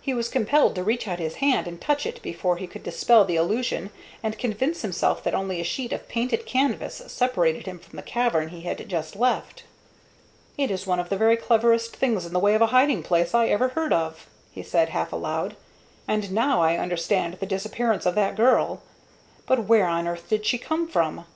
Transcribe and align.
He 0.00 0.14
was 0.14 0.28
compelled 0.28 0.76
to 0.76 0.84
reach 0.84 1.08
out 1.08 1.18
his 1.18 1.34
hand 1.42 1.66
and 1.66 1.80
touch 1.80 2.06
it 2.06 2.22
before 2.22 2.58
he 2.58 2.68
could 2.68 2.84
dispel 2.84 3.24
the 3.24 3.34
illusion 3.34 3.90
and 4.22 4.38
convince 4.38 4.82
himself 4.82 5.24
that 5.24 5.34
only 5.34 5.60
a 5.60 5.64
sheet 5.64 5.92
of 5.92 6.06
painted 6.06 6.46
canvas 6.46 7.02
separated 7.08 7.66
him 7.66 7.80
from 7.80 7.96
the 7.96 8.02
cavern 8.04 8.50
he 8.50 8.60
had 8.60 8.88
just 8.88 9.16
left. 9.16 9.64
"It 10.56 10.70
is 10.70 10.86
one 10.86 11.00
of 11.00 11.08
the 11.08 11.16
very 11.16 11.36
cleverest 11.36 11.96
things 11.96 12.24
in 12.24 12.32
the 12.32 12.38
way 12.38 12.54
of 12.54 12.62
a 12.62 12.66
hiding 12.68 13.02
place 13.02 13.34
I 13.34 13.48
ever 13.48 13.70
heard 13.70 13.92
of," 13.92 14.28
he 14.52 14.62
said, 14.62 14.90
half 14.90 15.12
aloud; 15.12 15.56
"and 16.06 16.30
now 16.30 16.62
I 16.62 16.78
understand 16.78 17.34
the 17.40 17.44
disappearance 17.44 18.06
of 18.06 18.14
that 18.14 18.36
girl. 18.36 18.80
But 19.44 19.64
where 19.64 19.86
on 19.86 20.06
earth 20.06 20.28
did 20.28 20.46
she 20.46 20.56
come 20.56 20.86
from? 20.86 21.24